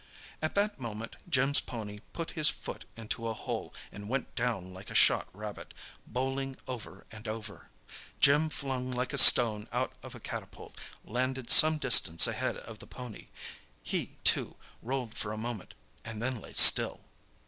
At 0.41 0.55
that 0.55 0.79
moment 0.79 1.15
Jim's 1.29 1.59
pony 1.59 1.99
put 2.11 2.31
his 2.31 2.49
foot 2.49 2.85
into 2.97 3.27
a 3.27 3.35
hole, 3.35 3.71
and 3.91 4.09
went 4.09 4.33
down 4.33 4.73
like 4.73 4.89
a 4.89 4.95
shot 4.95 5.27
rabbit, 5.31 5.75
bowling 6.07 6.57
over 6.67 7.05
and 7.11 7.27
over, 7.27 7.69
Jim 8.19 8.49
flung 8.49 8.89
like 8.91 9.13
a 9.13 9.19
stone 9.19 9.67
out 9.71 9.93
of 10.01 10.15
a 10.15 10.19
catapult, 10.19 10.75
landed 11.05 11.51
some 11.51 11.77
distance 11.77 12.25
ahead 12.25 12.57
of 12.57 12.79
the 12.79 12.87
pony. 12.87 13.27
He, 13.83 14.17
too, 14.23 14.55
rolled 14.81 15.13
for 15.13 15.31
a 15.33 15.37
moment, 15.37 15.75
and 16.03 16.19
then 16.19 16.41
lay 16.41 16.53
still. 16.53 17.01